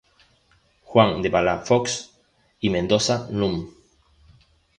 Juan 0.85 1.21
de 1.21 1.29
Palafox 1.29 2.09
y 2.59 2.71
Mendoza 2.71 3.27
núm. 3.29 3.55